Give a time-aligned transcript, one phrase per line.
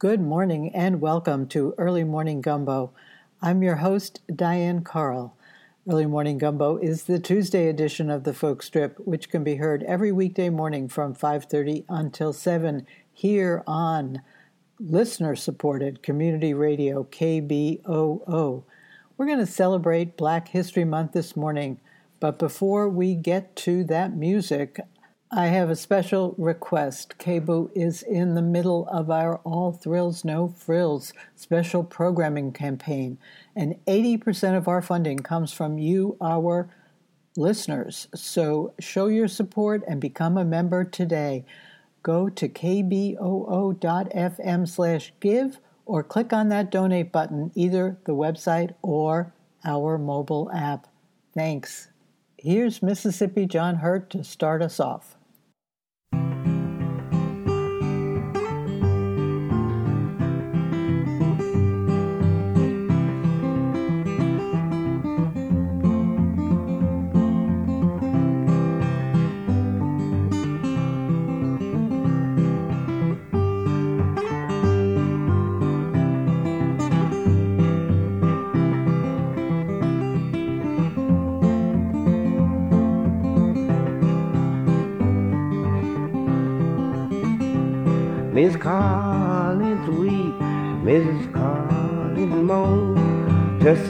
[0.00, 2.94] Good morning and welcome to Early Morning Gumbo.
[3.42, 5.36] I'm your host, Diane Carl.
[5.86, 9.82] Early Morning Gumbo is the Tuesday edition of the Folk Strip, which can be heard
[9.82, 14.22] every weekday morning from 5:30 until 7 here on
[14.78, 18.64] listener-supported community radio KBOO.
[19.18, 21.78] We're going to celebrate Black History Month this morning,
[22.20, 24.80] but before we get to that music,
[25.32, 27.14] I have a special request.
[27.20, 33.16] KBOO is in the middle of our All Thrills No Frills special programming campaign,
[33.54, 36.68] and 80% of our funding comes from you, our
[37.36, 38.08] listeners.
[38.12, 41.44] So show your support and become a member today.
[42.02, 43.08] Go to kboo.fm
[44.68, 49.32] slash give or click on that donate button, either the website or
[49.64, 50.88] our mobile app.
[51.34, 51.86] Thanks.
[52.36, 55.16] Here's Mississippi John Hurt to start us off.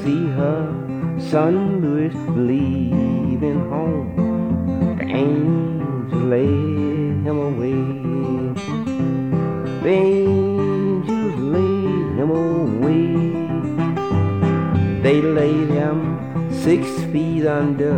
[0.03, 0.61] See her
[1.31, 2.15] son Louis
[2.49, 4.97] leaving home.
[4.99, 7.83] The angels laid him away.
[9.83, 13.09] The angels laid him away.
[15.03, 15.99] They laid him
[16.65, 17.90] six feet under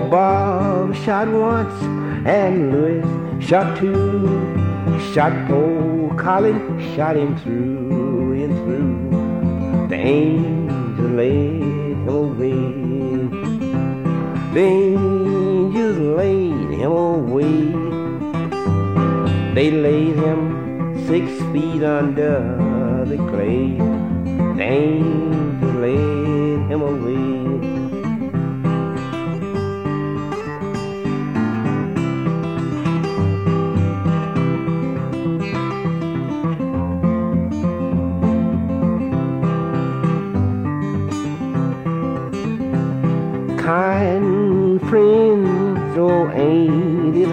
[0.00, 1.74] Bob shot once
[2.26, 4.58] and Louis shot two.
[5.12, 6.58] Shot poor Colin,
[6.94, 9.88] shot him through and through.
[9.88, 12.88] The angels laid him away.
[14.54, 17.72] The angels laid him away.
[19.54, 20.40] They laid him
[21.06, 23.78] six feet under the clay.
[24.56, 24.62] The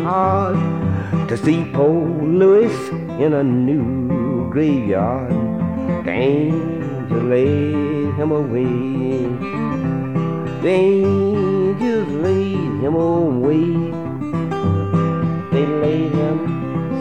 [0.05, 0.55] hard
[1.27, 2.75] to see poor Louis
[3.23, 5.31] in a new graveyard?
[6.05, 9.25] The angels laid him away.
[10.61, 13.65] The angels laid him away.
[15.53, 16.37] They laid him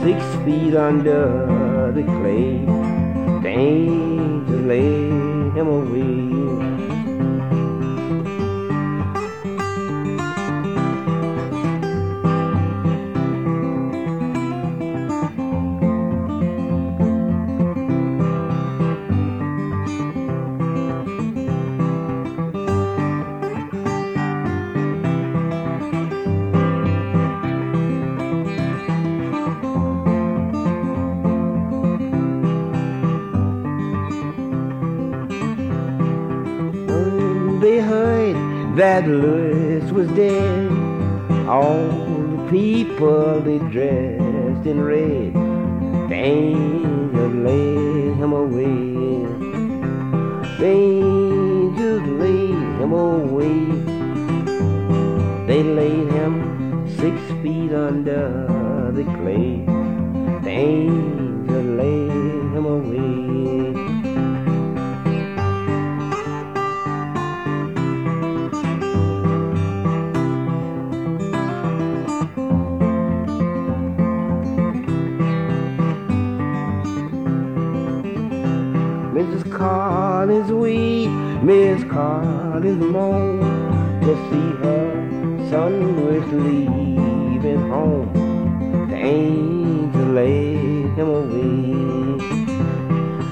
[0.03, 2.65] six feet under the clay.
[3.45, 6.24] The angels laid him away.
[44.67, 45.44] In red.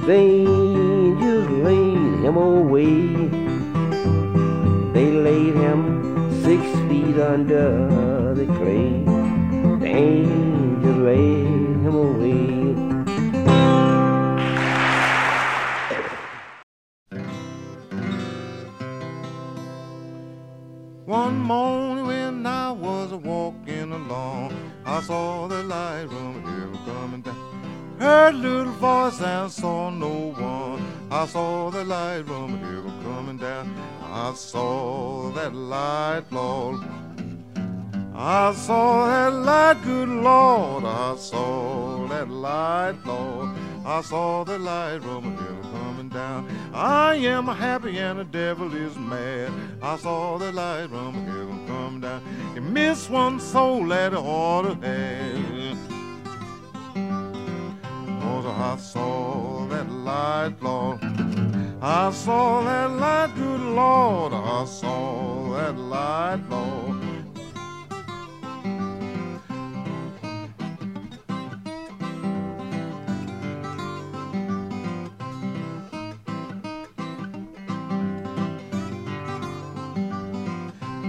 [0.04, 2.96] The angels laid him away.
[4.92, 5.80] They laid him
[6.42, 9.04] six feet under the clay.
[9.78, 12.42] The angel laid him away.
[21.06, 24.52] One morning when I was walking along,
[24.84, 27.36] I saw the light from heaven coming down.
[27.98, 29.71] Heard a little voice and saw
[34.32, 36.80] I saw that light, Lord.
[38.14, 40.84] I saw that light, good Lord.
[40.84, 43.50] I saw that light, Lord.
[43.84, 46.48] I saw the light from heaven coming down.
[46.72, 49.52] I am happy and the devil is mad.
[49.82, 52.22] I saw the light from heaven come down.
[52.54, 55.78] You miss one soul that ought to have.
[58.22, 61.21] Cause I saw that light, Lord.
[61.84, 64.32] I saw that light, good Lord.
[64.32, 67.02] I saw that light, Lord.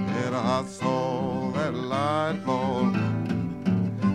[0.07, 2.95] And I saw that light, Lord.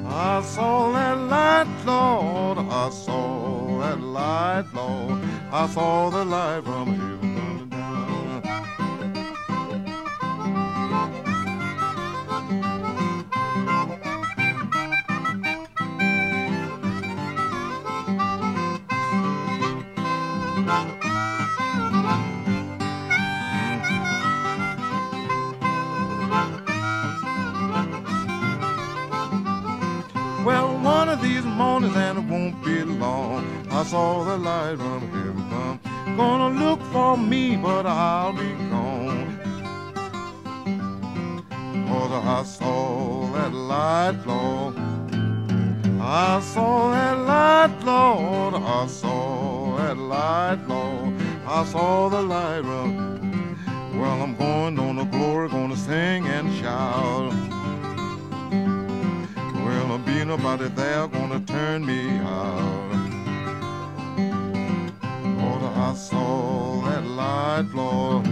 [0.08, 2.58] I saw that light, Lord.
[2.58, 5.17] I saw that light, Lord.
[5.50, 8.42] I saw the light from heaven coming down.
[30.44, 35.17] Well, one of these mornings, and it won't be long, I saw the light from.
[36.18, 39.38] Gonna look for me, but I'll be gone.
[41.86, 44.74] Cause I saw that light, Lord.
[46.00, 48.54] I saw that light, Lord.
[48.54, 51.14] I saw that light, Lord.
[51.46, 53.56] I saw the light run.
[53.94, 57.32] Well, I'm going on the glory, gonna sing and shout.
[59.54, 62.97] Well, there'll be nobody there gonna turn me out.
[65.88, 68.26] I saw that light, Lord.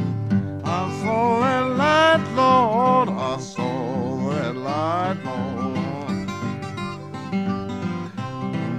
[0.62, 3.08] I saw that light, Lord.
[3.08, 6.26] I saw that light, Lord.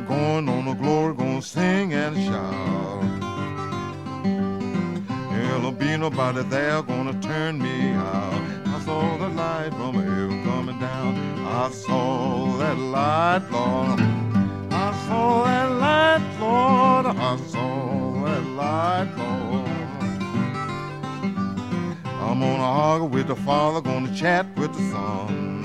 [0.07, 3.01] Going on the glory, gonna sing and shout.
[5.31, 8.41] There'll be nobody there gonna turn me out.
[8.75, 11.17] I saw the light from heaven coming down.
[11.47, 13.99] I saw that light, Lord.
[14.71, 17.05] I saw that light, Lord.
[17.07, 18.06] I saw
[18.37, 19.67] that light, Lord.
[22.21, 25.63] I'm gonna argue with the Father, gonna chat with the Son.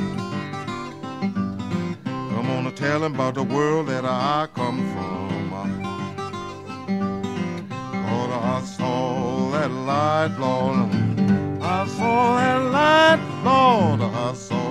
[2.06, 5.50] I'm gonna tell him about the world that I come from.
[8.06, 10.90] Lord, I saw that light, Lord.
[11.62, 14.00] I saw that light, Lord.
[14.00, 14.61] I saw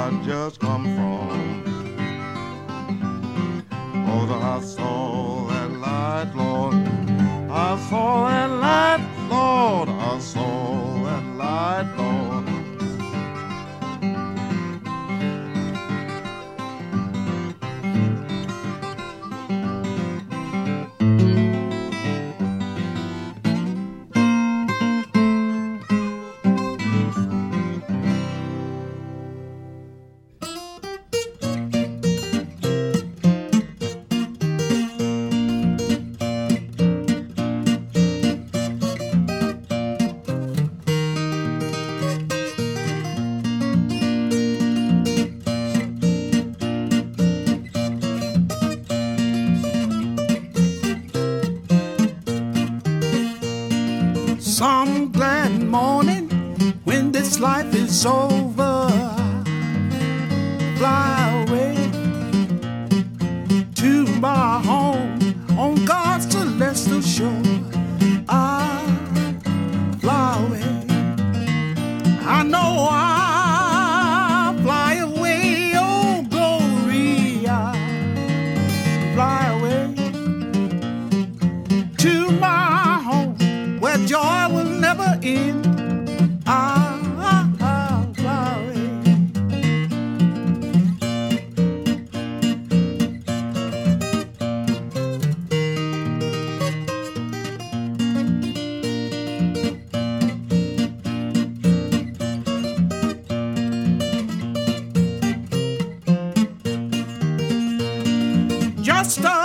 [0.00, 0.62] I just
[109.10, 109.39] Just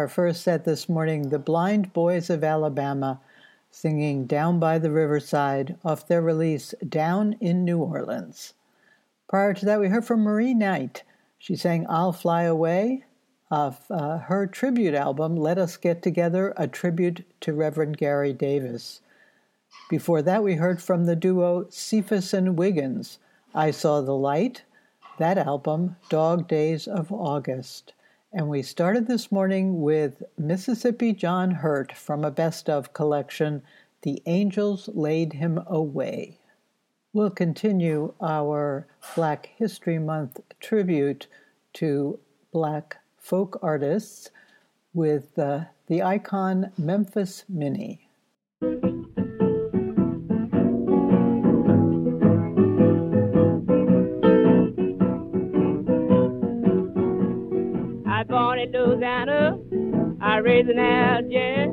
[0.00, 3.20] our first set this morning, the Blind Boys of Alabama
[3.70, 8.54] singing Down by the Riverside off their release Down in New Orleans.
[9.28, 11.02] Prior to that, we heard from Marie Knight.
[11.38, 13.04] She sang I'll Fly Away
[13.50, 19.02] off uh, her tribute album, Let Us Get Together, a tribute to Reverend Gary Davis.
[19.90, 23.18] Before that, we heard from the duo Cephas and Wiggins,
[23.54, 24.62] I Saw the Light,
[25.18, 27.92] that album, Dog Days of August.
[28.32, 33.60] And we started this morning with Mississippi John Hurt from a best of collection,
[34.02, 36.38] The Angels Laid Him Away.
[37.12, 41.26] We'll continue our Black History Month tribute
[41.72, 42.20] to
[42.52, 44.30] Black folk artists
[44.94, 48.09] with uh, the icon Memphis Minnie.
[60.60, 61.70] Raised in Algiers,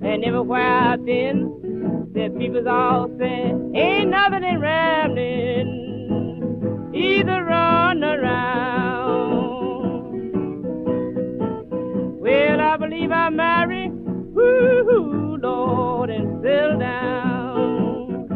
[0.00, 5.66] and everywhere I've been, the people's all say, ain't nothing in Ramlin,
[6.94, 9.32] either run around.
[12.20, 18.28] Well, I believe I'm married, woo, Lord, and settle down.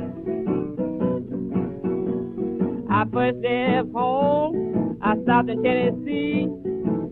[2.90, 6.48] I first left home, I stopped in Tennessee.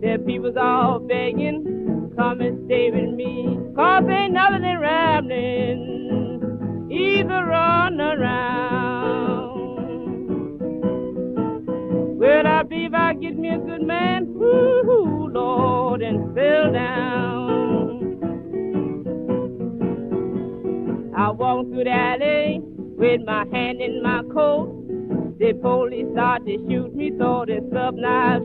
[0.00, 1.83] The people's all begging,
[2.16, 3.58] come and stay with me.
[3.76, 5.80] Cause ain't nothing in Ramlin,
[6.90, 9.54] either run around.
[12.18, 17.44] Well, I believe I get me a good man, ooh, Lord, and fell down.
[21.16, 24.80] I walk through the alley with my hand in my coat.
[25.38, 28.42] The police start to shoot me, thought it's up knife.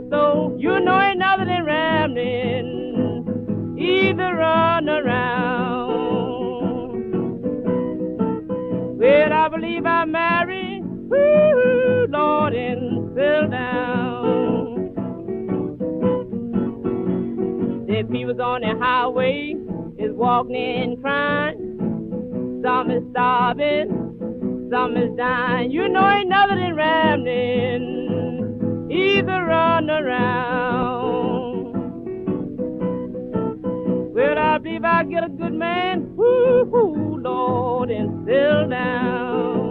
[0.57, 3.28] You know ain't nothing in Ramlin,
[3.79, 5.99] either run around.
[8.99, 14.95] Well, I believe I married, woo, Lord, and fell down.
[17.87, 19.55] The people on the highway
[19.97, 22.61] is walking and crying.
[22.63, 24.09] Some is starving
[24.69, 25.71] some is dying.
[25.71, 27.81] You know ain't nothing in Ramlin,
[28.91, 31.08] either run around.
[34.19, 39.68] Well, I believe I get a good man, woo, Lord, and settle down.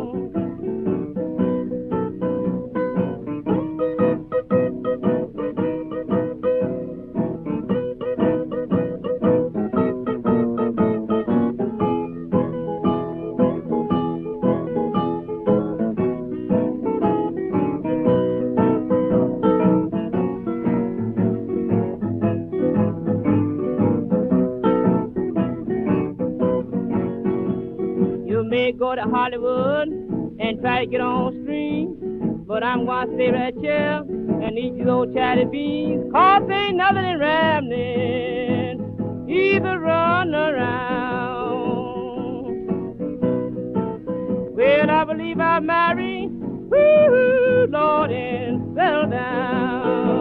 [28.79, 32.44] Go to Hollywood and try to get on stream.
[32.47, 34.05] But I'm gonna stay right here
[34.42, 36.12] and eat these old chatty beans.
[36.12, 38.77] Cause ain't nothing in Ramlin,
[39.31, 41.49] either run around.
[44.57, 50.17] Well, I believe I married, woo, Lord, and settle down.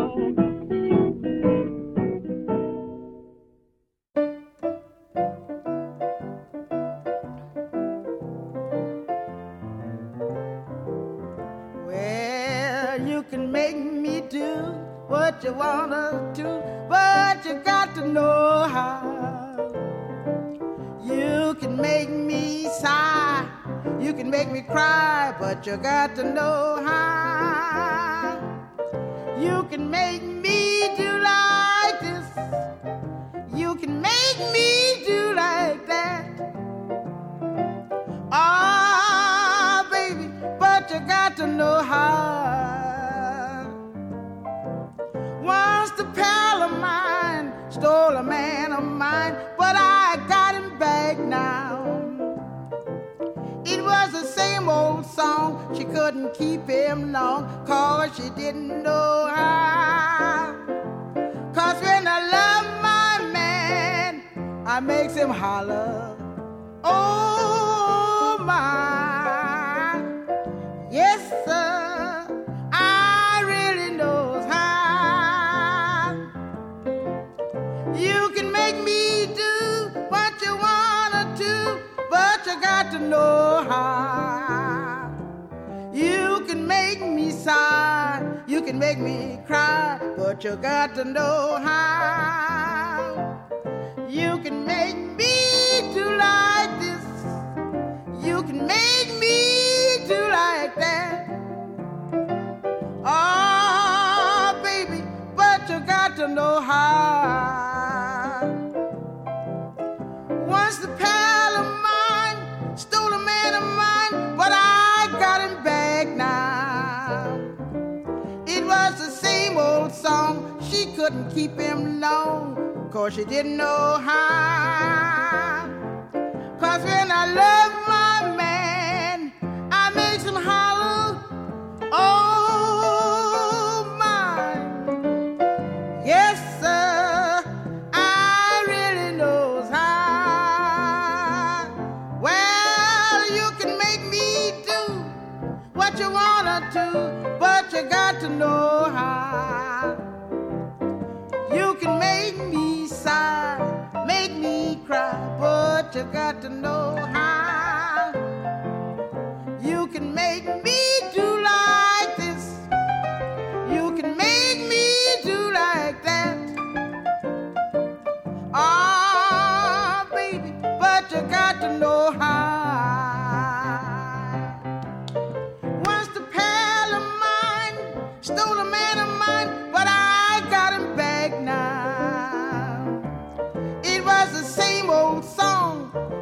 [15.37, 19.69] What you wanna do, but you got to know how.
[21.03, 23.45] You can make me sigh,
[23.99, 28.39] you can make me cry, but you got to know how.
[29.39, 30.16] You can make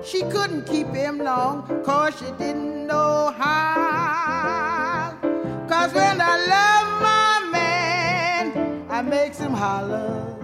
[0.06, 5.18] She couldn't keep him long, cause she didn't know how.
[5.68, 10.35] Cause when I love my man, I makes him holler.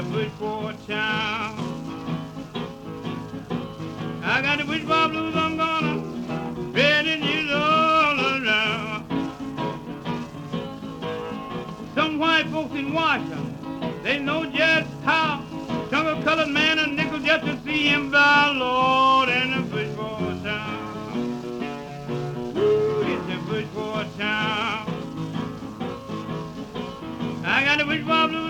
[0.00, 1.58] It's a for town.
[4.22, 9.04] I got the bush for blues, I'm gonna spread it you all around.
[11.96, 15.42] Some white folks in Washington, they know just how.
[15.90, 20.20] Jungle colored man a nickel just to see him by, Lord, in a bush for
[20.44, 21.42] town.
[22.56, 24.86] Ooh, it's a bush for town.
[27.44, 28.47] I got a bush for blues,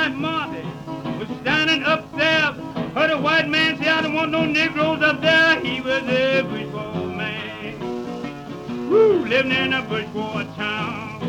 [0.00, 0.62] wife Martha
[1.18, 2.56] was standing upstairs.
[2.94, 5.60] Heard a white man say, I don't want no Negroes up there.
[5.60, 8.88] He was a bushboy man.
[8.88, 11.20] Woo, living in a bushboy town.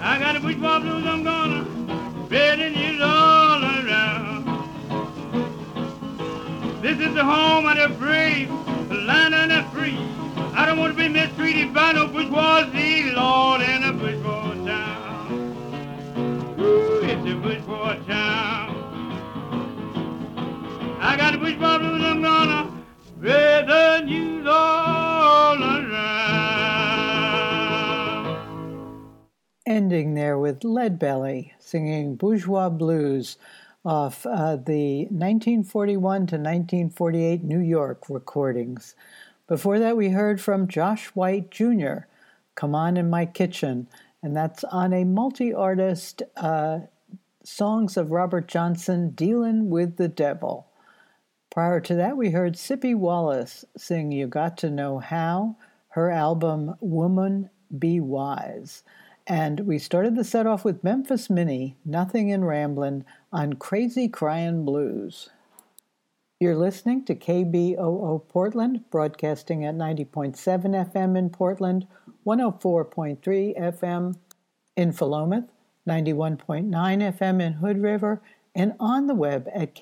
[0.00, 1.64] I got a bushboy blues, I'm gonna
[2.26, 4.42] spread it all around.
[6.82, 8.48] This is the home of the brave,
[8.88, 9.98] the land of the free.
[10.54, 13.91] I don't want to be mistreated by no bourgeoisie, Lord, in
[21.34, 22.84] I'm gonna
[23.20, 26.32] the news all around.
[29.64, 33.38] ending there with Leadbelly singing Bourgeois Blues
[33.84, 38.94] off uh, the 1941 to 1948 New York recordings.
[39.48, 42.06] Before that, we heard from Josh White Jr.,
[42.54, 43.88] Come On in My Kitchen,
[44.22, 46.80] and that's on a multi artist uh,
[47.42, 50.66] Songs of Robert Johnson Dealing with the Devil.
[51.52, 55.56] Prior to that, we heard Sippie Wallace sing You Got to Know How,
[55.88, 58.84] her album Woman Be Wise.
[59.26, 64.64] And we started the set off with Memphis Minnie, Nothing in Ramblin' on Crazy Cryin'
[64.64, 65.28] Blues.
[66.40, 70.34] You're listening to KBOO Portland, broadcasting at 90.7
[70.90, 71.86] FM in Portland,
[72.26, 74.16] 104.3 FM
[74.74, 75.48] in Philomath,
[75.86, 78.22] 91.9 FM in Hood River,
[78.54, 79.74] and on the web at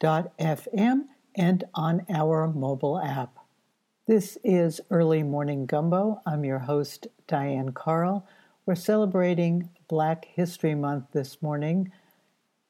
[0.00, 1.04] kboo.fm
[1.36, 3.36] and on our mobile app.
[4.06, 6.20] This is Early Morning Gumbo.
[6.26, 8.26] I'm your host, Diane Carl.
[8.66, 11.92] We're celebrating Black History Month this morning.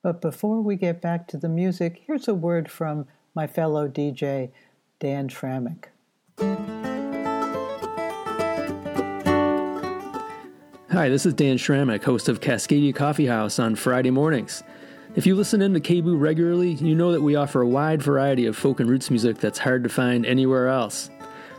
[0.02, 4.50] But before we get back to the music, here's a word from my fellow DJ,
[5.00, 5.86] Dan Schramek.
[10.90, 14.62] Hi, this is Dan Schramek, host of Cascadia Coffee House on Friday mornings.
[15.16, 18.44] If you listen in to KBOO regularly, you know that we offer a wide variety
[18.44, 21.08] of folk and roots music that's hard to find anywhere else.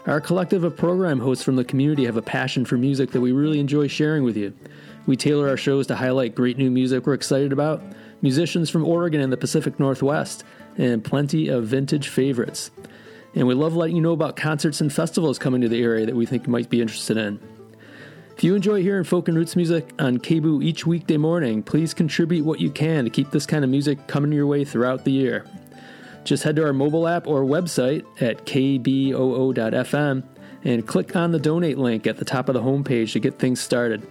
[0.06, 3.32] Our collective of program hosts from the community have a passion for music that we
[3.32, 4.54] really enjoy sharing with you.
[5.08, 7.82] We tailor our shows to highlight great new music we're excited about,
[8.22, 10.44] musicians from Oregon and the Pacific Northwest,
[10.78, 12.70] and plenty of vintage favorites.
[13.34, 16.16] And we love letting you know about concerts and festivals coming to the area that
[16.16, 17.40] we think you might be interested in.
[18.40, 22.46] If you enjoy hearing folk and roots music on KBOO each weekday morning, please contribute
[22.46, 25.46] what you can to keep this kind of music coming your way throughout the year.
[26.24, 30.24] Just head to our mobile app or website at kboo.fm
[30.64, 33.60] and click on the donate link at the top of the homepage to get things
[33.60, 34.08] started.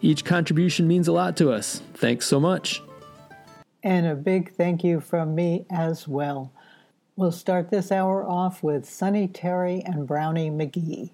[0.00, 1.82] Each contribution means a lot to us.
[1.92, 2.80] Thanks so much.
[3.82, 6.50] And a big thank you from me as well.
[7.14, 11.10] We'll start this hour off with Sonny Terry and Brownie McGhee.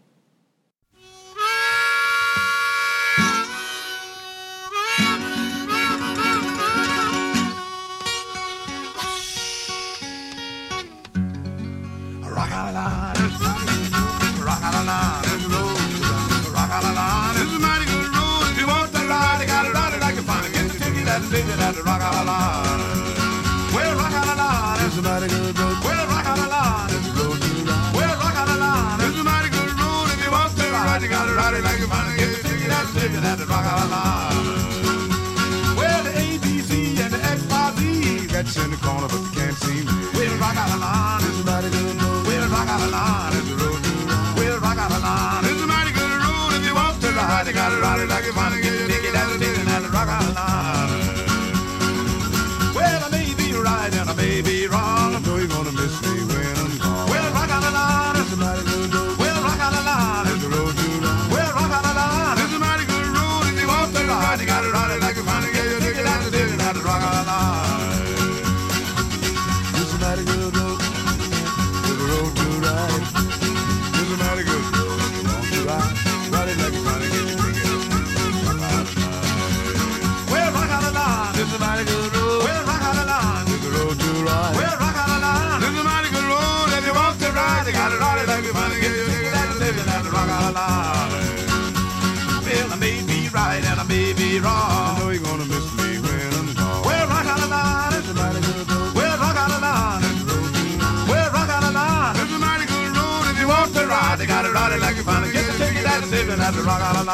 [104.27, 106.63] You gotta ride it like you wanna get your ticket at the station at the
[106.67, 107.07] rock island.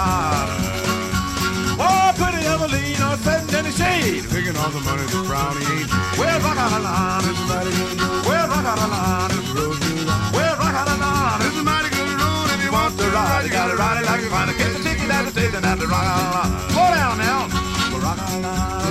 [1.77, 5.93] Oh, pretty Evelina sitting in the shade, picking all the money that Brownie ain't.
[6.17, 8.25] Well, rock of line, it's a mighty good road.
[8.25, 9.77] Well, rock of line, it's a road
[10.09, 10.33] ride.
[10.33, 12.49] Well, rock of line, it's a mighty good road.
[12.57, 14.57] If you want to ride, you gotta ride it like you it.
[14.57, 16.53] Get the ticket at the station at the rock of line.
[16.73, 17.45] Slow down now.
[17.93, 18.89] The rock out of line,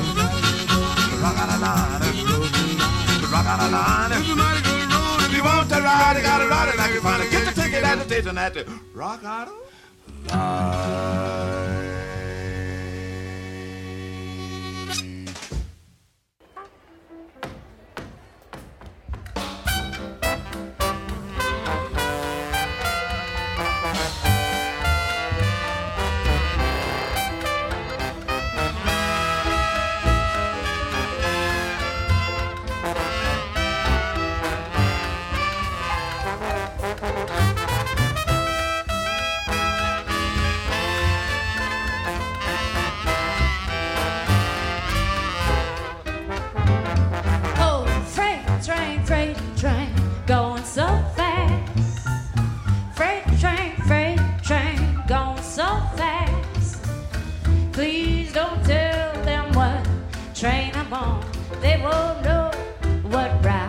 [1.10, 3.18] the rock out of line, it's a road to ride.
[3.18, 5.26] The rock out of line, it's a mighty good road.
[5.26, 7.32] If you want to ride, you gotta ride it like you find it.
[7.34, 9.54] Get the ticket at the station at the rock out of
[61.02, 62.52] train They won't know
[63.10, 63.61] what route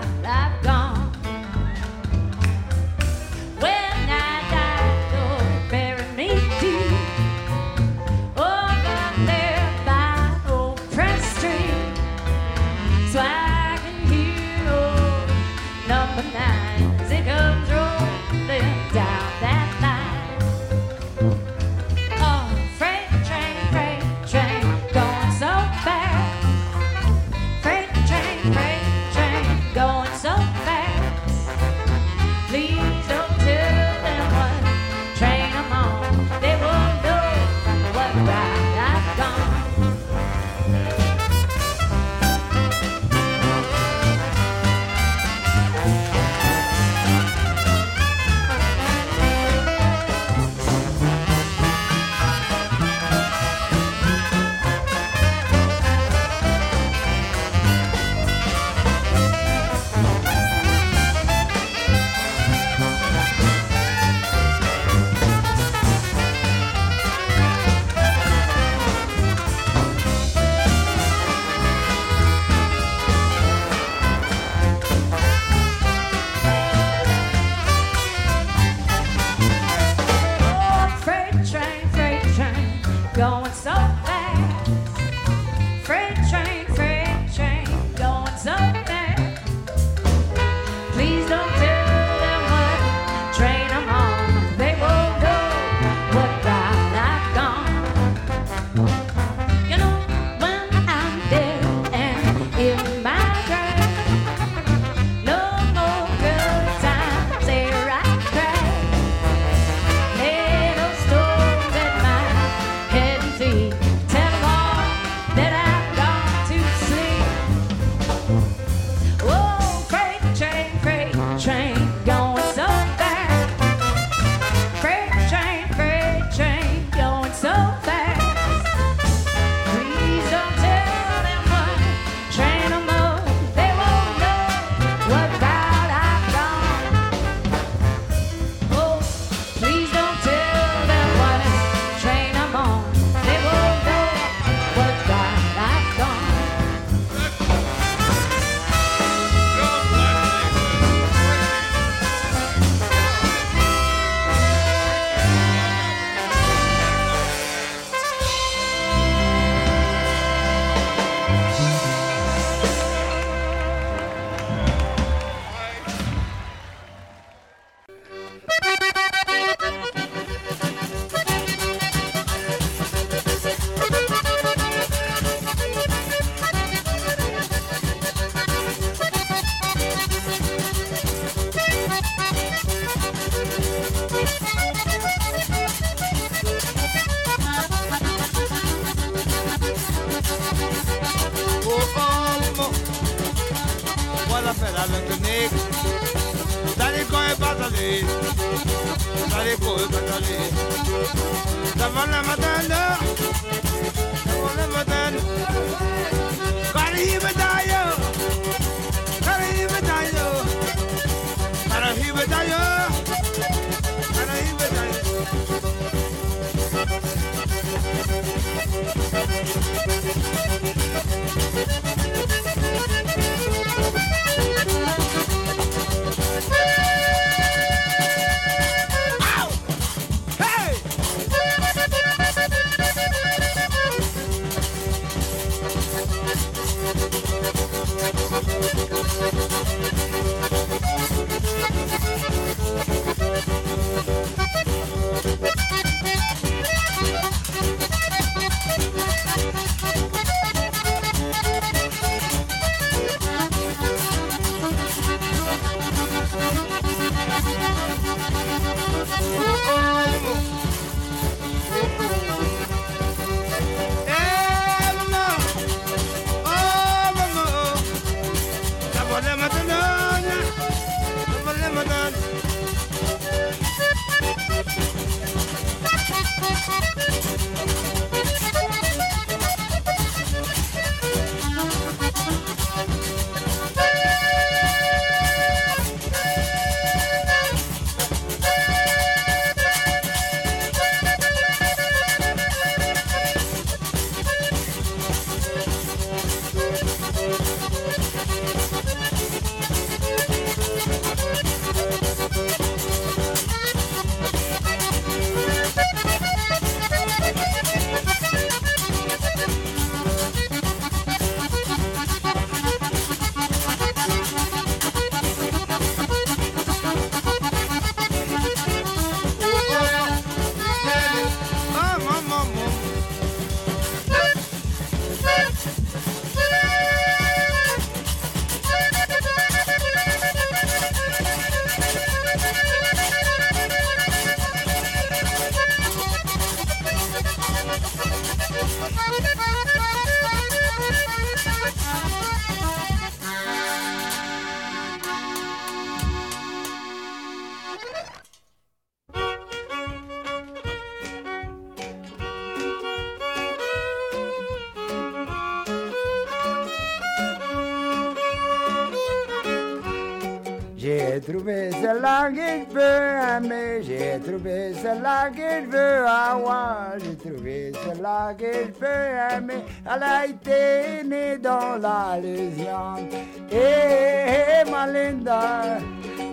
[369.94, 373.08] Elle a été née dans la Louisiane.
[373.50, 375.78] Et eh, eh, Malinda,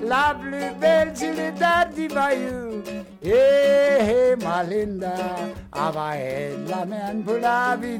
[0.02, 2.82] la plus belle solitaire du Bayou.
[3.22, 5.14] Eh, Et Malinda,
[5.74, 8.00] ah elle va être la main pour la vie.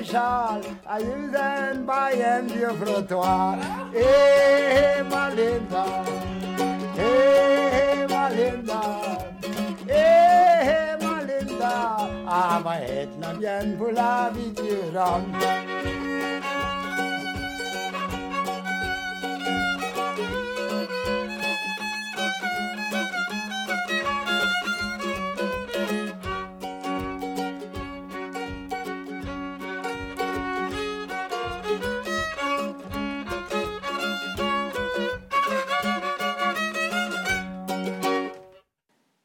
[0.00, 3.56] Maréchal, à Usain Bayern vieux trottoir.
[3.94, 5.84] Hé, eh, hé, eh, ma linda,
[6.96, 7.02] hé,
[7.74, 8.80] hé, ma linda,
[9.86, 10.06] hé,
[10.64, 12.08] hé, ma linda.
[12.26, 14.54] Ah, ma bien pour la vie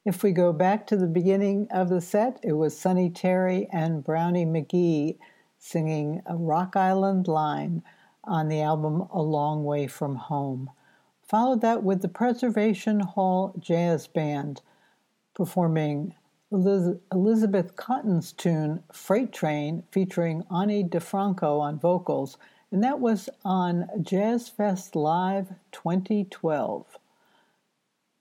[0.06, 4.04] If we go back to the beginning of the set, it was Sonny Terry and
[4.04, 5.18] Brownie McGhee
[5.58, 7.82] singing a Rock Island line
[8.24, 10.70] on the album A Long Way from Home.
[11.28, 14.62] Followed that with the Preservation Hall Jazz Band
[15.34, 16.14] performing
[16.52, 22.38] Eliz- Elizabeth Cotten's tune Freight Train featuring Ani DiFranco on vocals,
[22.72, 27.00] and that was on Jazz Fest Live 2012.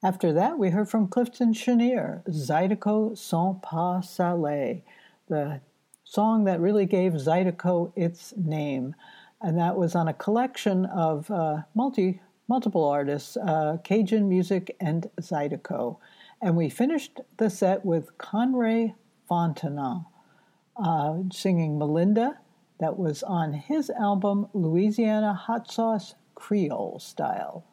[0.04, 4.82] After that, we heard from Clifton Chenier, Zydeco Sont Pas Salé,
[5.28, 5.62] the
[6.04, 8.94] song that really gave Zydeco its name.
[9.40, 15.08] And that was on a collection of uh, multi, multiple artists, uh, Cajun Music and
[15.22, 15.96] Zydeco.
[16.42, 18.92] And we finished the set with Canray
[19.30, 20.04] Fontenot
[20.76, 22.36] uh, singing Melinda.
[22.78, 27.64] That was on his album Louisiana Hot Sauce Creole Style.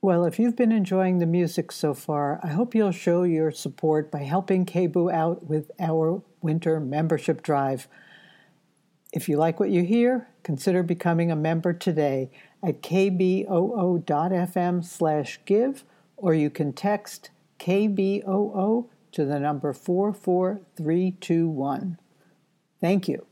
[0.00, 4.12] Well, if you've been enjoying the music so far, I hope you'll show your support
[4.12, 7.88] by helping KBOO out with our winter membership drive.
[9.12, 12.30] If you like what you hear, consider becoming a member today
[12.62, 15.82] at kboo.fm slash give,
[16.16, 21.98] or you can text KBOO to the number 44321.
[22.80, 23.27] Thank you.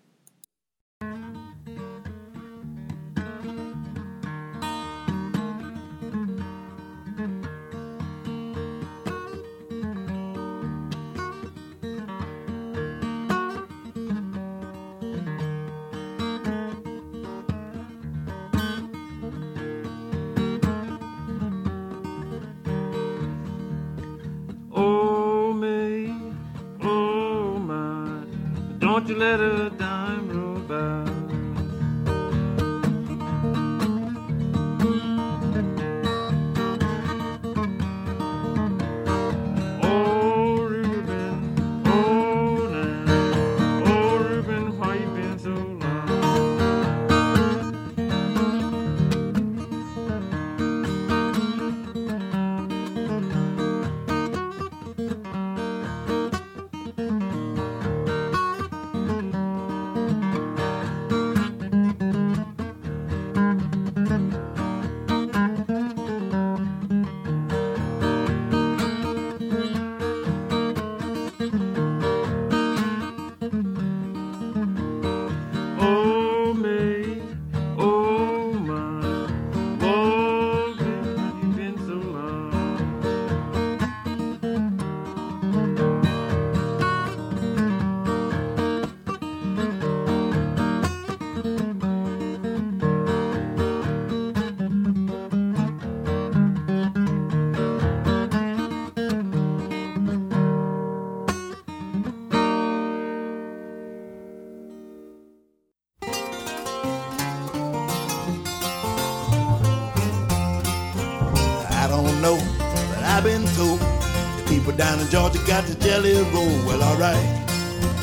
[116.96, 117.50] Alright,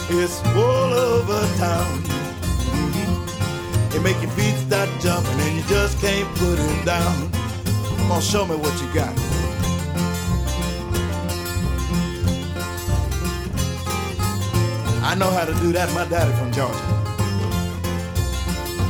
[0.10, 2.04] it's all over town.
[2.70, 3.96] Mhm.
[3.96, 7.32] It make your feet start jumping and you just can't put it down.
[7.98, 9.14] Come on, show me what you got.
[15.04, 15.92] I know how to do that.
[15.94, 16.88] My daddy from Georgia.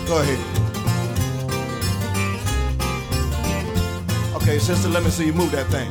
[0.07, 0.39] Go ahead.
[4.35, 5.89] Okay, sister, let me see you move that thing.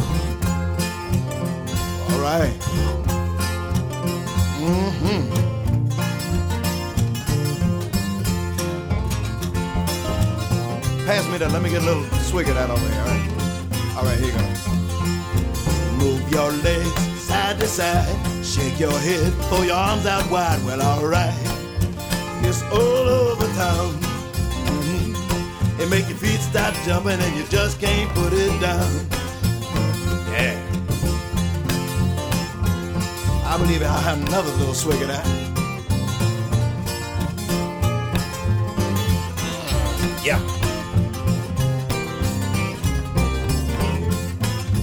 [2.12, 3.21] All right.
[4.62, 5.22] Mm-hmm.
[11.04, 11.50] Pass me that.
[11.50, 13.96] Let me get a little swig of that over here, all right?
[13.96, 14.44] All right, here you go.
[15.98, 18.44] Move your legs side to side.
[18.44, 20.64] Shake your head, throw your arms out wide.
[20.64, 21.34] Well, all right.
[22.42, 23.94] It's all over town.
[24.66, 25.80] Mhm.
[25.80, 29.21] It make your feet stop jumping and you just can't put it down.
[33.52, 35.26] I believe I'll have another little swig of that.
[40.00, 40.40] Mm, yeah.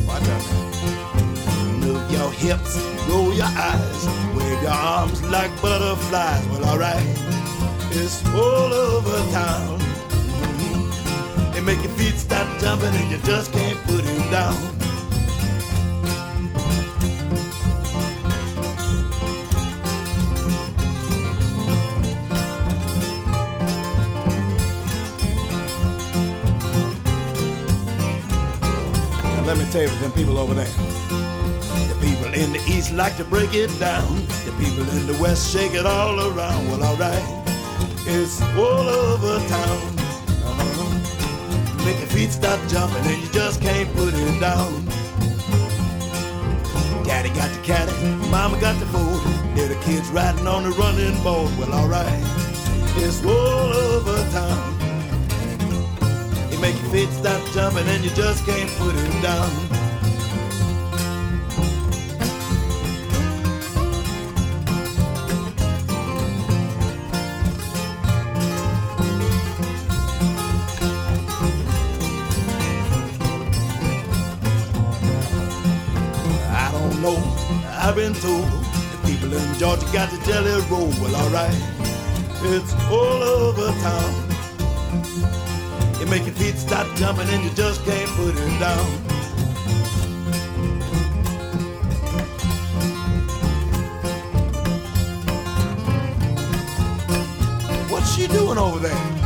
[0.05, 0.45] Watch out.
[1.79, 2.77] Move your hips,
[3.09, 4.07] roll your eyes,
[4.37, 6.47] wave your arms like butterflies.
[6.49, 7.01] Well, alright,
[7.89, 9.79] it's all over town.
[9.79, 11.57] Mm-hmm.
[11.57, 14.68] It make your feet start jumping and you just can't put it down.
[29.69, 30.65] You, them people over there.
[30.65, 34.25] The people in the east like to break it down.
[34.43, 36.67] The people in the west shake it all around.
[36.69, 37.23] Well, alright,
[38.07, 39.81] it's all over town.
[40.43, 41.85] Uh-huh.
[41.85, 44.85] Make your feet start jumping and you just can't put it down.
[47.03, 47.93] Daddy got the caddy,
[48.31, 49.21] mama got the fool.
[49.53, 51.55] Little kids riding on the running board.
[51.59, 52.23] Well, alright,
[52.97, 54.78] it's all over town.
[56.91, 59.51] Feet start jumping and you just can't put it down.
[76.51, 77.17] I don't know,
[77.69, 80.89] I've been told the people in Georgia got the jelly roll.
[80.99, 81.53] Well, alright,
[82.45, 84.28] it's all over town.
[86.09, 88.85] Make your feet start jumping and you just can't put it down.
[97.91, 99.18] What's she doing over there?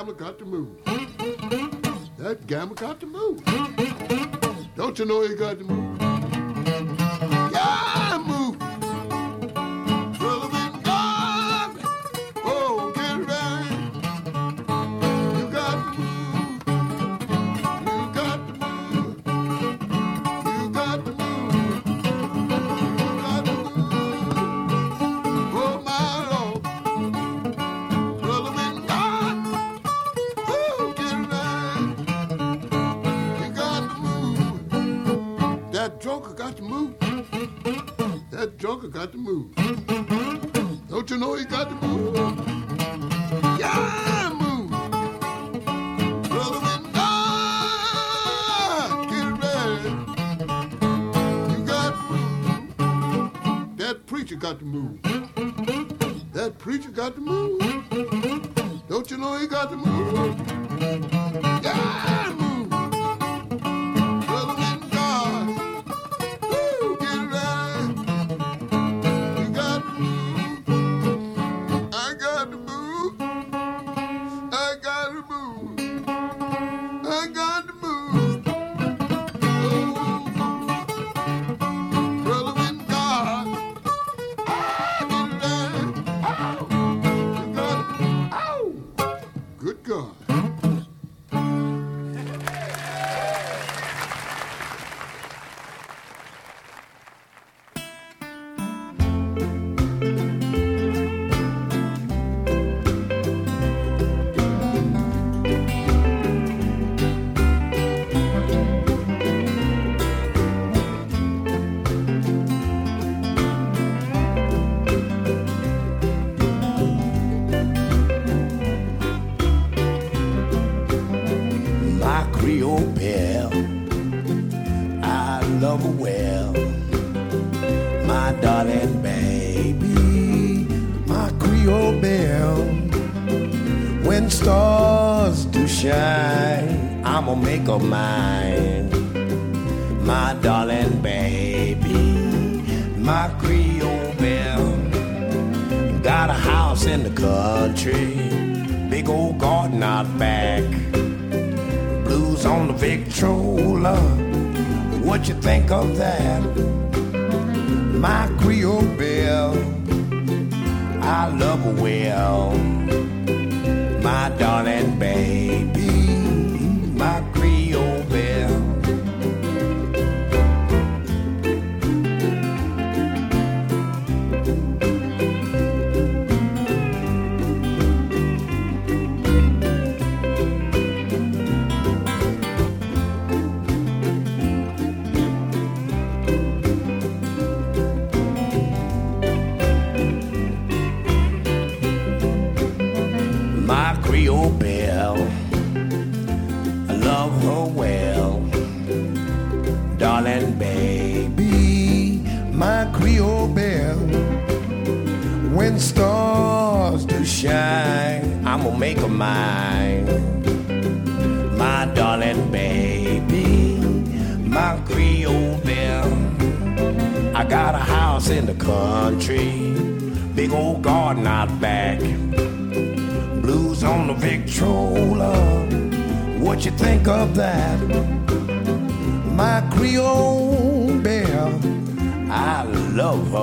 [0.00, 0.82] gambler got to move.
[2.16, 3.44] That gambler got to move.
[4.74, 5.89] Don't you know he got to move?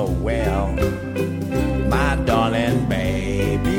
[0.05, 0.73] well,
[1.89, 3.76] my darling baby.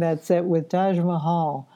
[0.00, 1.68] That set with Taj Mahal.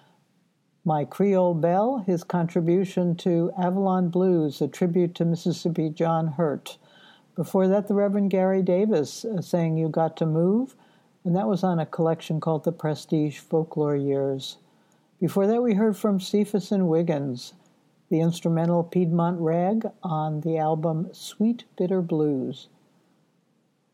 [0.82, 6.78] My Creole Belle, his contribution to Avalon Blues, a tribute to Mississippi John Hurt.
[7.36, 10.74] Before that, the Reverend Gary Davis uh, saying You Got to Move,
[11.22, 14.56] and that was on a collection called The Prestige Folklore Years.
[15.20, 17.52] Before that, we heard from Cephas and Wiggins,
[18.08, 22.68] the instrumental Piedmont Rag on the album Sweet Bitter Blues.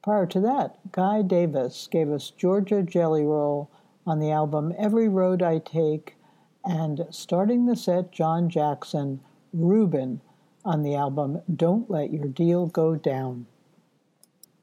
[0.05, 3.68] Prior to that, Guy Davis gave us Georgia Jelly Roll
[4.07, 6.16] on the album Every Road I Take,
[6.64, 9.20] and starting the set, John Jackson,
[9.53, 10.20] Reuben
[10.64, 13.46] on the album Don't Let Your Deal Go Down.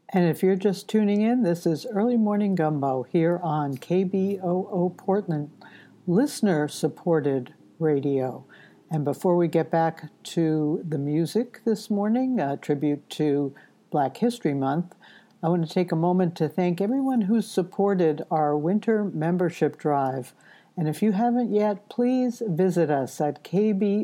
[0.10, 5.52] And if you're just tuning in, this is Early Morning Gumbo here on KBOO Portland,
[6.06, 8.46] listener supported radio.
[8.90, 13.54] And before we get back to the music this morning, a tribute to
[13.92, 14.96] Black History Month,
[15.48, 20.34] I want to take a moment to thank everyone who's supported our winter membership drive.
[20.76, 24.04] And if you haven't yet, please visit us at kboo.fm,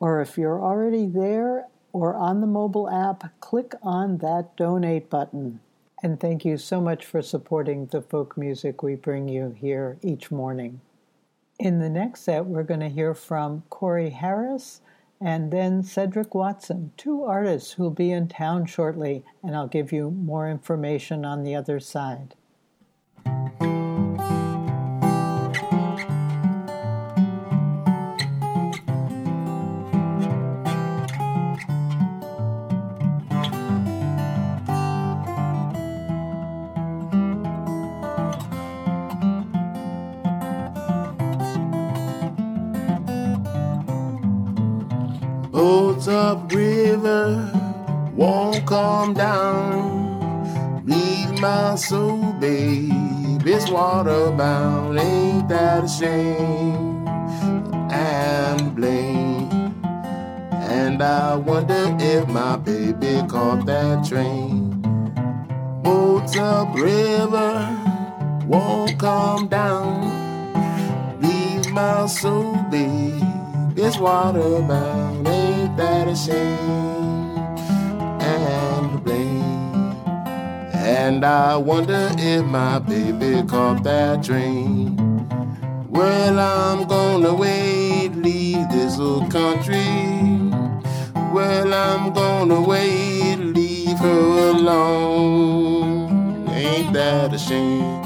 [0.00, 5.60] or if you're already there or on the mobile app, click on that donate button.
[6.02, 10.30] And thank you so much for supporting the folk music we bring you here each
[10.30, 10.80] morning.
[11.58, 14.80] In the next set, we're going to hear from Corey Harris
[15.24, 20.10] and then Cedric Watson, two artists who'll be in town shortly, and I'll give you
[20.10, 22.34] more information on the other side.
[48.74, 50.84] Come down.
[50.84, 53.46] Leave my soul, babe.
[53.46, 54.98] It's water bound.
[54.98, 57.06] Ain't that a shame?
[57.88, 59.48] And blame.
[60.76, 64.82] And I wonder if my baby caught that train.
[65.84, 67.54] Boats up river
[68.48, 69.92] won't come down.
[71.22, 73.22] Leave my soul, babe.
[73.76, 77.23] It's water bound, ain't that a shame?
[78.46, 79.74] And blame.
[80.74, 84.96] And I wonder if my baby caught that train.
[85.88, 89.86] Well, I'm gonna wait, leave this old country.
[91.32, 96.48] Well, I'm gonna wait, leave her alone.
[96.50, 98.02] Ain't that a shame?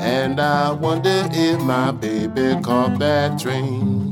[0.00, 4.09] And I wonder if my baby caught that train.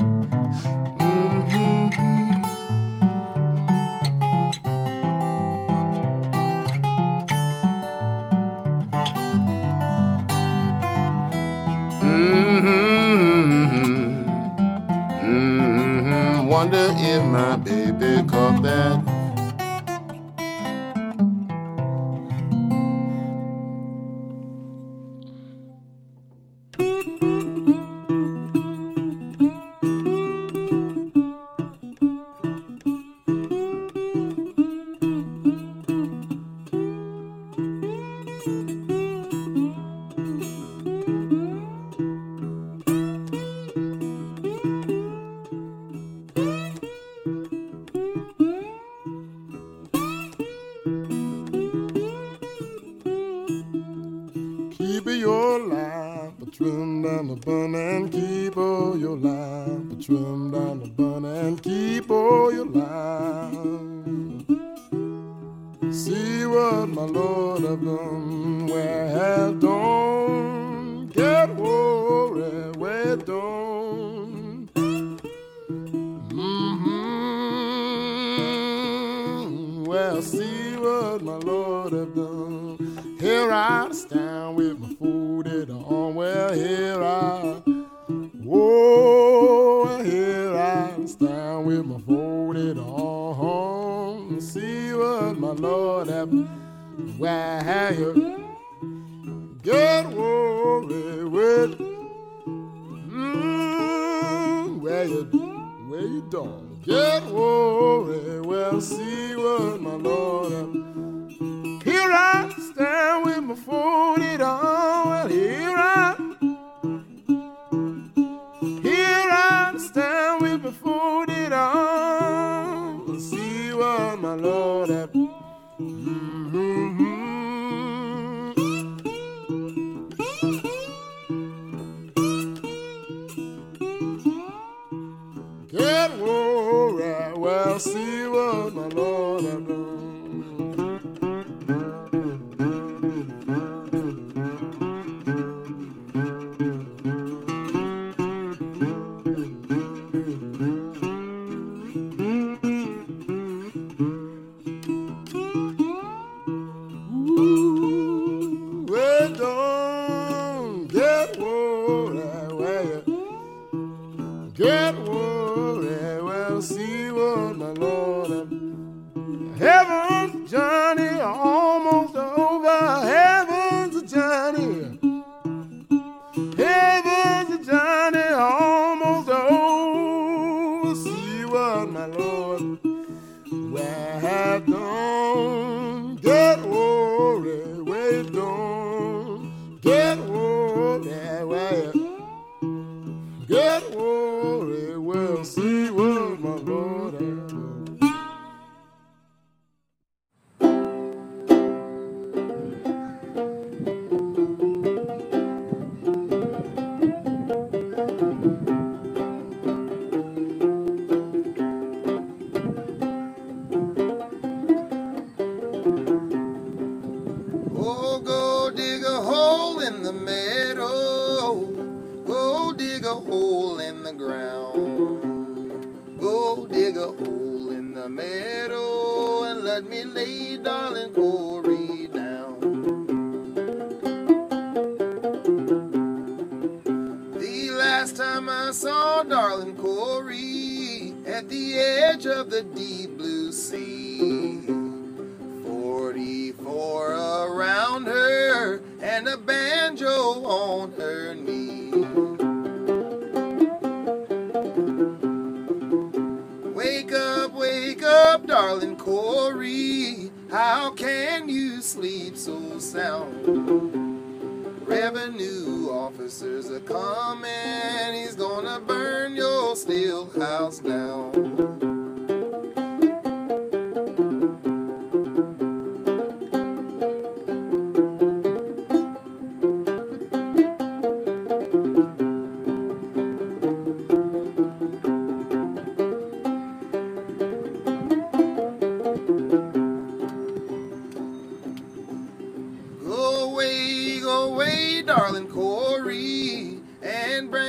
[17.33, 19.08] My baby caught that.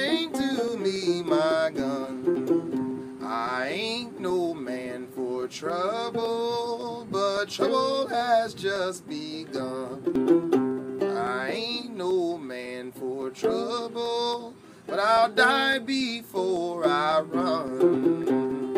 [0.09, 3.19] Bring to me my gun.
[3.23, 10.01] I ain't no man for trouble, but trouble has just begun.
[11.15, 14.55] I ain't no man for trouble,
[14.87, 18.73] but I'll die before I run.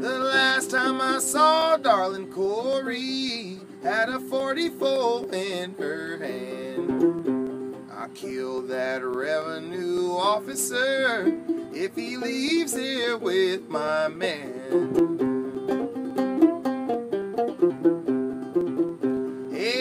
[0.00, 6.93] The last time I saw darling Corey had a 44 in her hand.
[8.14, 11.36] I killed that revenue officer
[11.72, 14.52] if he leaves here with my man.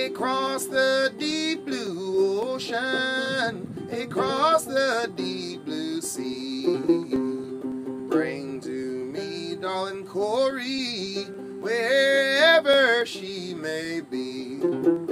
[0.07, 6.65] Across the deep blue ocean, across the deep blue sea.
[8.09, 11.25] Bring to me, darling Corey,
[11.59, 15.02] wherever she may be.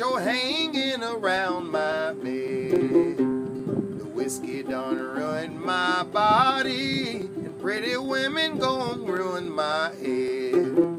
[0.00, 3.18] Quit your hanging around my bed.
[3.18, 10.89] The whiskey done ruined my body, and pretty women gon' ruin my head.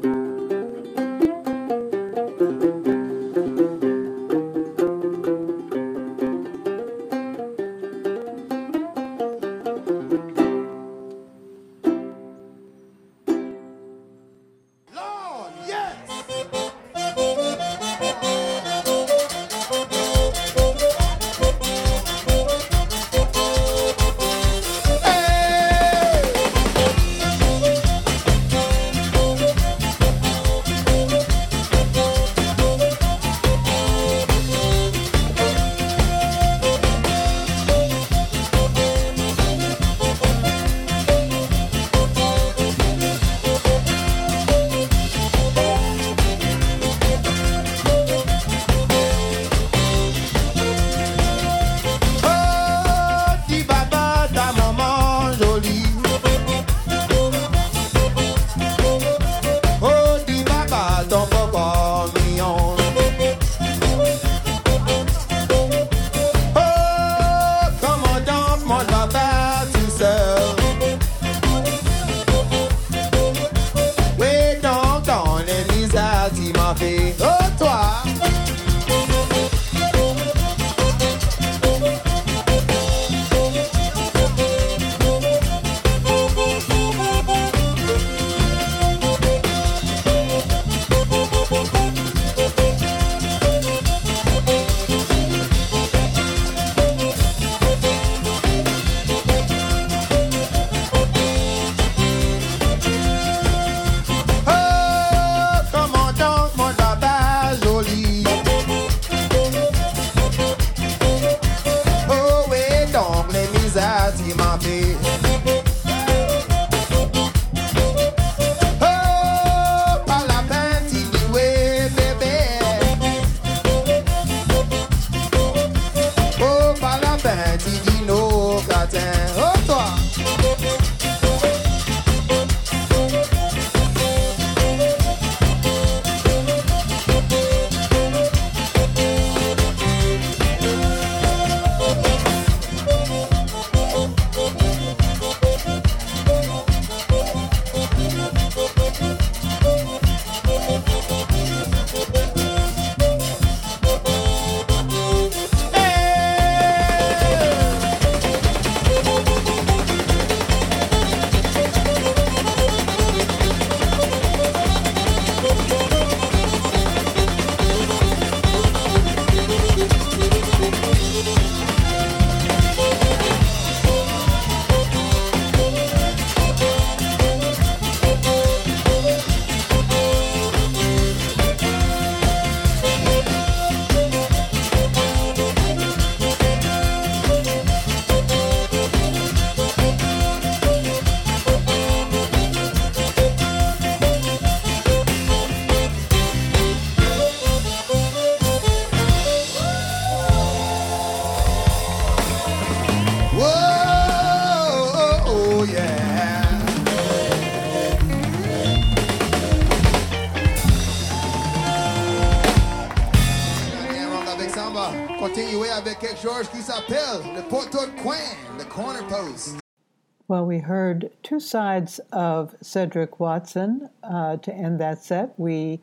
[221.32, 225.32] Two sides of Cedric Watson uh, to end that set.
[225.38, 225.80] We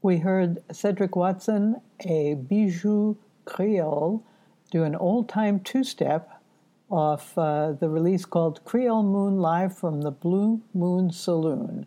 [0.00, 4.24] we heard Cedric Watson, a bijou creole,
[4.70, 6.40] do an old time two step
[6.88, 11.86] off uh, the release called Creole Moon Live from the Blue Moon Saloon.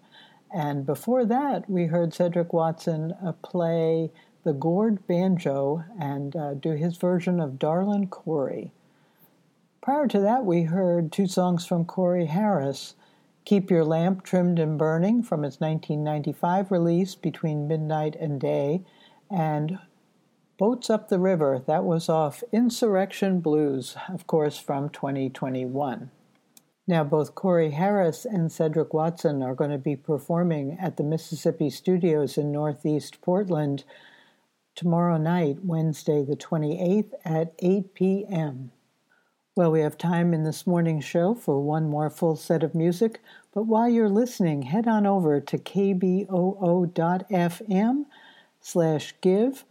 [0.54, 4.12] And before that, we heard Cedric Watson uh, play
[4.44, 8.72] the gourd banjo and uh, do his version of Darlin' Corey.
[9.82, 12.94] Prior to that, we heard two songs from Corey Harris
[13.46, 18.84] Keep Your Lamp Trimmed and Burning from its 1995 release Between Midnight and Day,
[19.32, 19.80] and
[20.60, 26.12] Boats Up the River, that was off Insurrection Blues, of course, from 2021.
[26.86, 31.72] Now, both Corey Harris and Cedric Watson are going to be performing at the Mississippi
[31.72, 33.84] Studios in Northeast Portland
[34.76, 38.72] tomorrow night, Wednesday, the 28th at 8 p.m.
[39.54, 43.20] Well, we have time in this morning's show for one more full set of music,
[43.54, 46.26] but while you're listening, head on over to kboo.fm
[48.62, 49.66] slash give,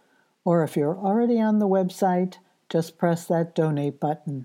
[0.44, 2.34] or if you're already on the website,
[2.68, 4.44] just press that donate button.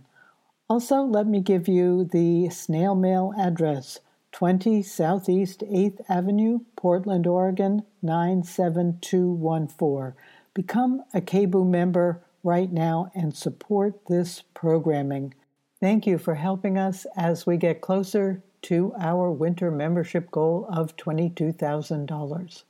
[0.70, 3.99] Also, let me give you the snail mail address
[4.32, 10.14] 20 Southeast 8th Avenue, Portland, Oregon 97214.
[10.53, 15.34] Become a KBOO member right now and support this programming.
[15.81, 20.95] Thank you for helping us as we get closer to our winter membership goal of
[20.95, 22.63] $22,000.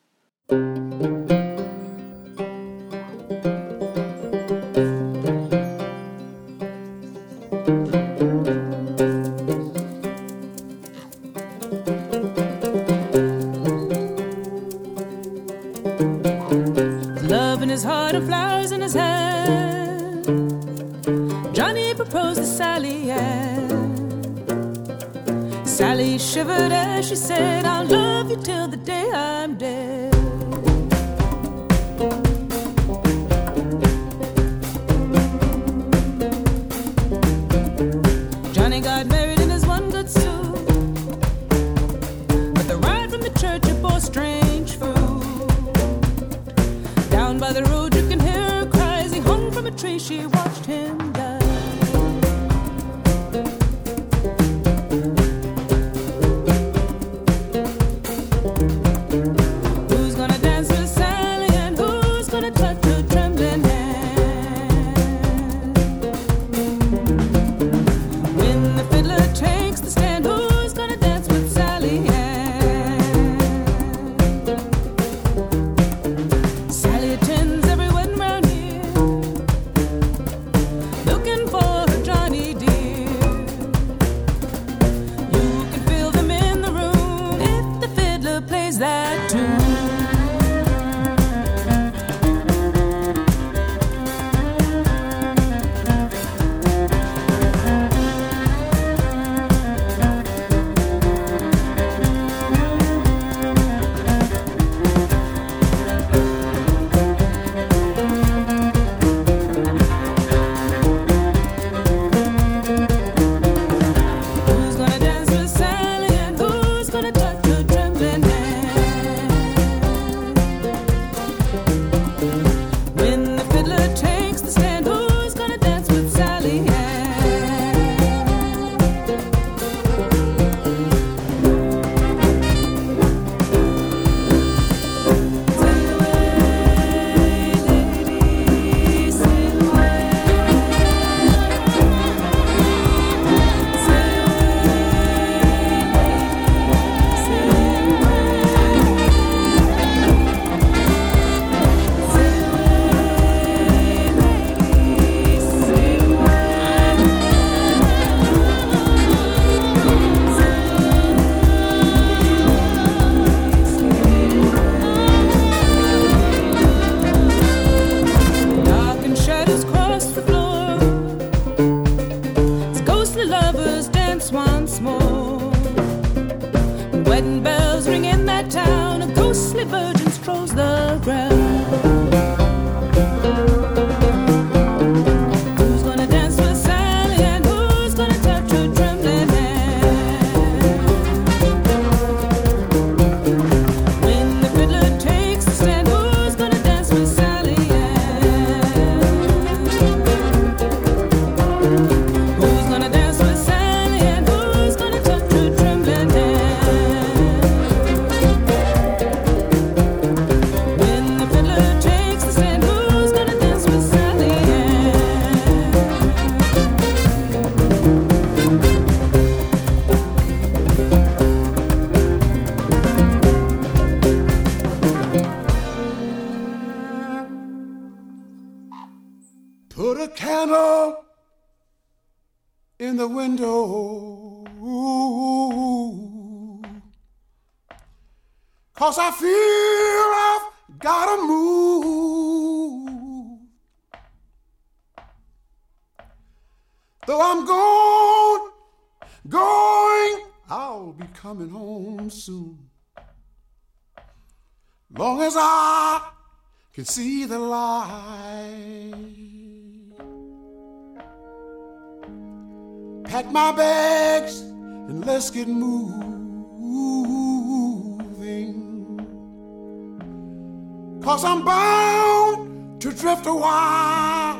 [271.16, 274.36] Cause I'm bound to drift a while.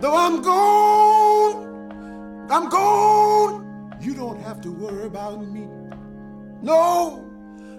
[0.00, 3.94] Though I'm gone, I'm gone.
[4.00, 5.68] You don't have to worry about me.
[6.62, 7.24] No,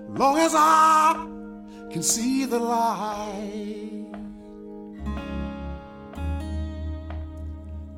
[0.08, 1.28] long as I
[1.91, 4.06] can see the light.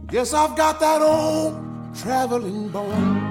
[0.08, 3.23] Guess I've got that old traveling bone.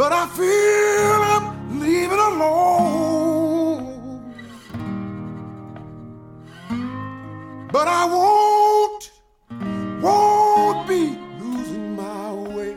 [0.00, 3.84] But I feel I'm leaving alone.
[7.70, 9.10] But I won't,
[10.00, 12.76] won't be losing my way.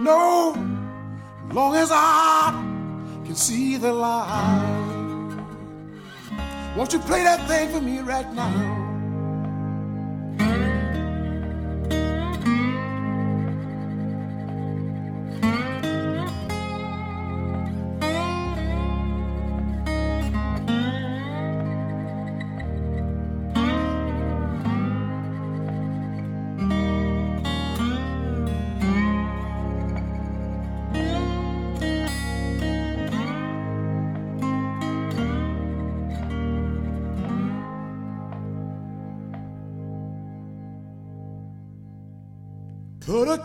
[0.00, 0.54] No,
[1.52, 2.52] long as I
[3.24, 5.36] can see the light.
[6.76, 8.83] Won't you play that thing for me right now?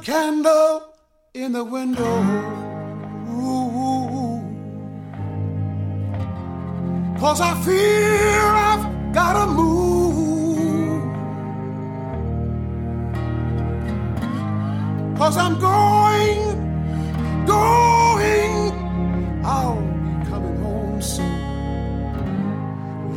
[0.10, 0.96] Candle
[1.36, 2.16] in the window.
[7.20, 11.04] Cause I feel I've gotta move.
[15.20, 16.42] Cause I'm going,
[17.46, 18.72] going.
[19.46, 21.40] I'll be coming home soon.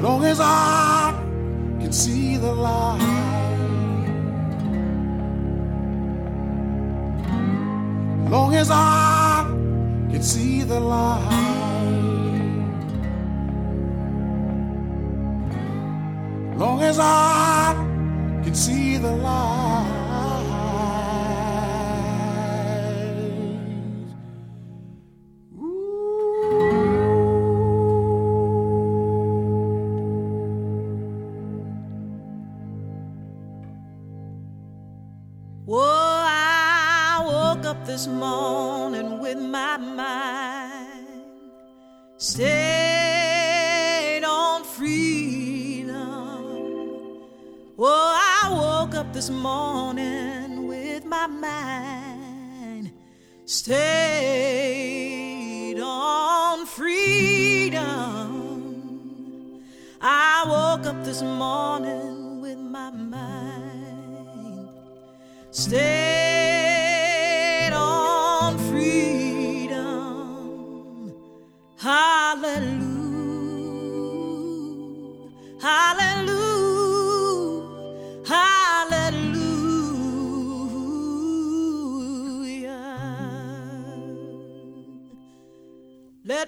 [0.02, 1.14] Long as I
[1.80, 3.31] can see the light.
[8.32, 9.44] Long as I
[10.10, 11.18] can see the light.
[16.56, 17.74] Long as I
[18.42, 20.11] can see the light.
[38.02, 41.06] This morning with my mind
[42.16, 43.44] stayed
[44.24, 45.94] on freedom.
[47.76, 52.90] Whoa, I woke up this morning with my mind
[53.44, 53.78] stayed
[55.78, 57.84] on freedom.
[60.00, 64.70] I woke up this morning with my mind
[65.52, 66.01] stayed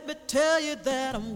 [0.06, 1.34] Let me tell you that I'm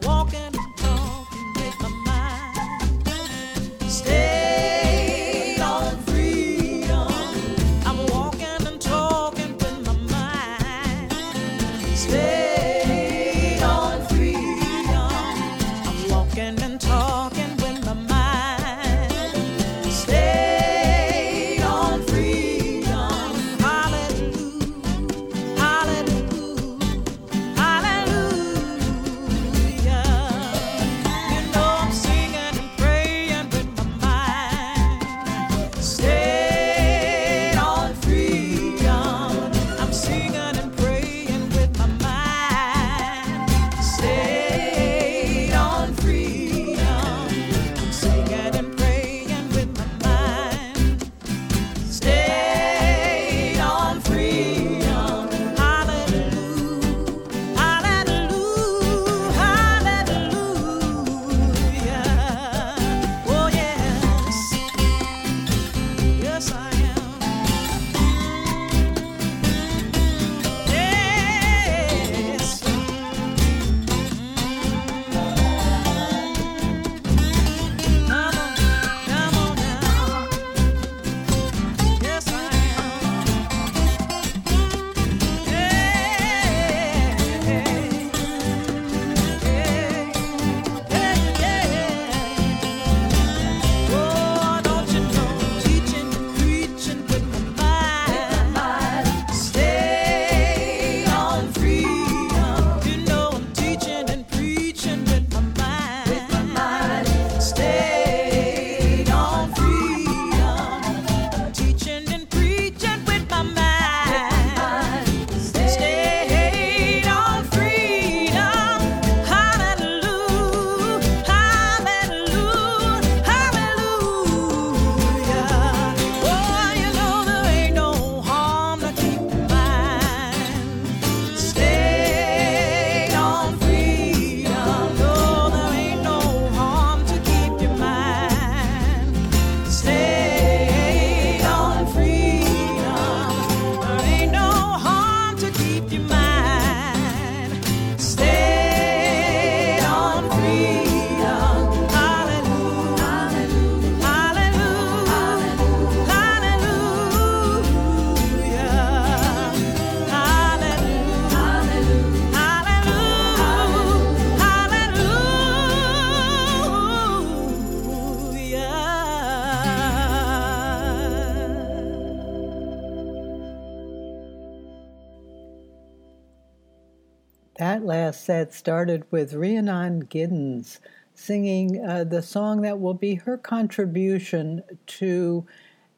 [178.28, 180.80] set started with Rhiannon Giddens
[181.14, 185.46] singing uh, the song that will be her contribution to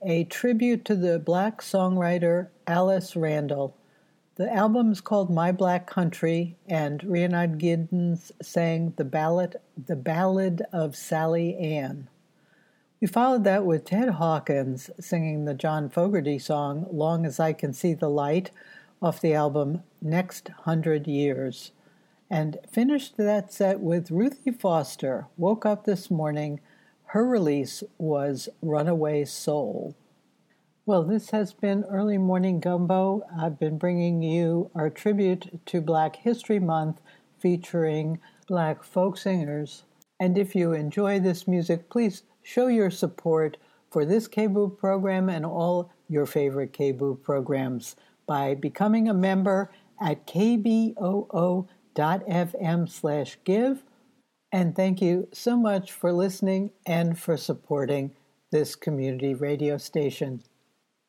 [0.01, 3.77] a tribute to the black songwriter Alice Randall.
[4.36, 10.62] The album is called My Black Country, and Rhiannon Giddens sang the ballad, the ballad
[10.73, 12.07] of Sally Ann.
[13.01, 17.73] We followed that with Ted Hawkins singing the John Fogerty song Long as I Can
[17.73, 18.52] See the Light
[19.02, 21.73] off the album Next Hundred Years,
[22.31, 26.61] and finished that set with Ruthie Foster, Woke Up This Morning.
[27.07, 29.97] Her release was Runaway Soul.
[30.86, 33.23] Well, this has been Early Morning Gumbo.
[33.36, 37.01] I've been bringing you our tribute to Black History Month
[37.39, 39.82] featuring black folk singers.
[40.20, 43.57] And if you enjoy this music, please show your support
[43.90, 47.97] for this KBOO program and all your favorite KBOO programs
[48.27, 50.27] by becoming a member at
[51.95, 53.83] kboo.fm slash give.
[54.53, 58.12] And thank you so much for listening and for supporting
[58.51, 60.43] this community radio station.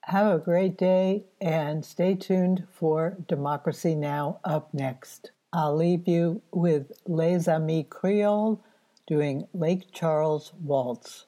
[0.05, 4.39] Have a great day and stay tuned for Democracy Now!
[4.43, 5.31] up next.
[5.53, 8.63] I'll leave you with Les Amis Creole
[9.07, 11.25] doing Lake Charles Waltz.